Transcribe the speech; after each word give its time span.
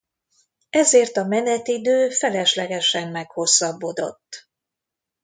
Ezért 0.69 1.17
a 1.17 1.23
menetidő 1.23 2.09
feleslegesen 2.09 3.11
meghosszabbodott. 3.11 4.49